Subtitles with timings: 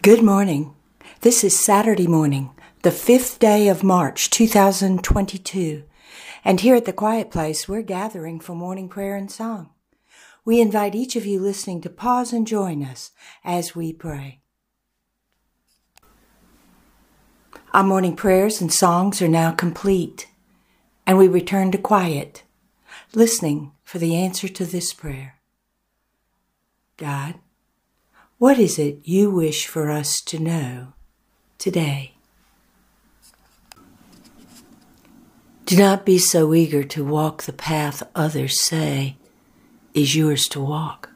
[0.00, 0.76] Good morning.
[1.22, 2.50] This is Saturday morning,
[2.82, 5.82] the fifth day of March 2022.
[6.44, 9.70] And here at the Quiet Place, we're gathering for morning prayer and song.
[10.44, 13.10] We invite each of you listening to pause and join us
[13.44, 14.40] as we pray.
[17.74, 20.28] Our morning prayers and songs are now complete,
[21.08, 22.44] and we return to quiet,
[23.14, 25.40] listening for the answer to this prayer.
[26.96, 27.34] God,
[28.38, 30.92] what is it you wish for us to know
[31.58, 32.12] today?
[35.66, 39.16] Do not be so eager to walk the path others say
[39.92, 41.10] is yours to walk.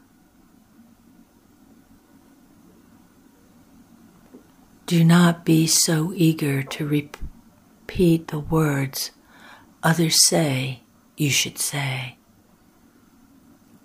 [4.87, 9.13] Do not be so eager to repeat the words
[9.83, 10.81] others say
[11.17, 12.17] you should say,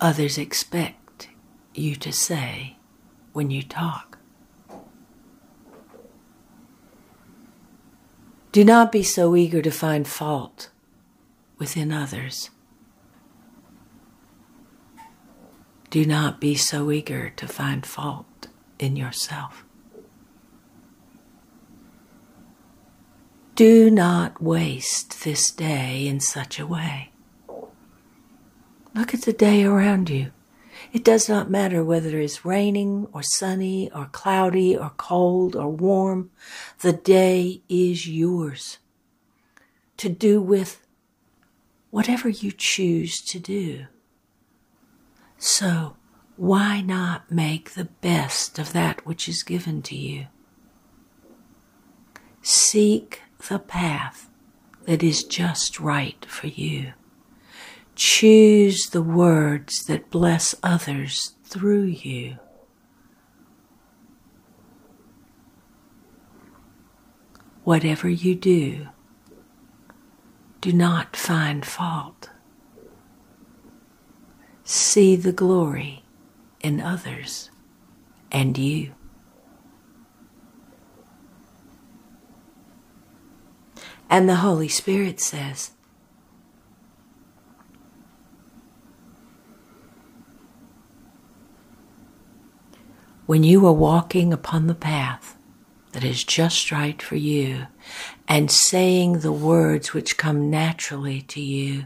[0.00, 1.28] others expect
[1.72, 2.77] you to say
[3.38, 4.18] when you talk.
[8.50, 10.70] Do not be so eager to find fault
[11.56, 12.50] within others.
[15.88, 18.48] Do not be so eager to find fault
[18.80, 19.64] in yourself.
[23.54, 27.12] Do not waste this day in such a way.
[28.96, 30.32] Look at the day around you.
[30.92, 35.68] It does not matter whether it is raining or sunny or cloudy or cold or
[35.68, 36.30] warm.
[36.80, 38.78] The day is yours
[39.98, 40.80] to do with
[41.90, 43.86] whatever you choose to do.
[45.36, 45.96] So,
[46.36, 50.26] why not make the best of that which is given to you?
[52.42, 54.30] Seek the path
[54.84, 56.92] that is just right for you.
[57.98, 62.38] Choose the words that bless others through you.
[67.64, 68.86] Whatever you do,
[70.60, 72.30] do not find fault.
[74.62, 76.04] See the glory
[76.60, 77.50] in others
[78.30, 78.94] and you.
[84.08, 85.72] And the Holy Spirit says,
[93.28, 95.36] when you are walking upon the path
[95.92, 97.66] that is just right for you
[98.26, 101.84] and saying the words which come naturally to you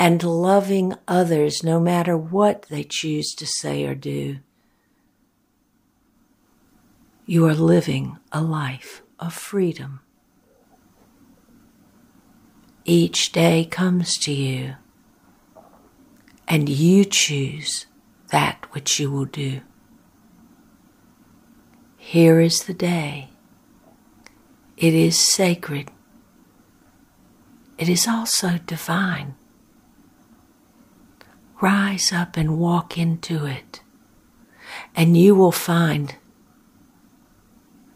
[0.00, 4.36] and loving others no matter what they choose to say or do,
[7.24, 10.00] you are living a life of freedom.
[12.84, 14.74] Each day comes to you
[16.48, 17.86] and you choose
[18.30, 19.60] that which you will do.
[22.06, 23.30] Here is the day.
[24.76, 25.90] It is sacred.
[27.78, 29.34] It is also divine.
[31.62, 33.80] Rise up and walk into it,
[34.94, 36.14] and you will find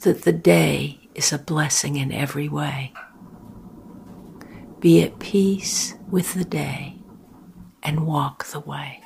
[0.01, 2.95] that the day is a blessing in every way.
[4.81, 6.97] Be at peace with the day
[7.83, 9.03] and walk the way.